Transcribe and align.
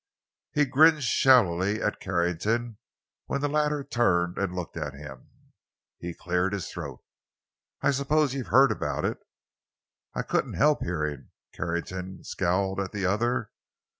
He 0.51 0.65
grinned 0.65 1.03
shallowly 1.03 1.79
at 1.79 1.99
Carrington 1.99 2.79
when 3.27 3.39
the 3.41 3.47
latter 3.47 3.83
turned 3.83 4.39
and 4.39 4.55
looked 4.55 4.75
at 4.75 4.95
him. 4.95 5.51
He 5.99 6.15
cleared 6.15 6.53
his 6.53 6.69
throat. 6.71 7.01
"I 7.83 7.91
suppose 7.91 8.33
you've 8.33 8.47
heard 8.47 8.71
about 8.71 9.05
it?" 9.05 9.19
"I 10.15 10.23
couldn't 10.23 10.55
help 10.55 10.81
hearing." 10.81 11.29
Carrington 11.53 12.23
scowled 12.23 12.79
at 12.79 12.93
the 12.93 13.05
other. 13.05 13.51